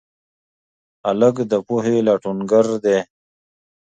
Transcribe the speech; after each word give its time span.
هلک 1.05 1.35
د 1.51 1.53
پوهې 1.67 1.95
لټونګر 2.07 2.67
دی. 2.83 2.97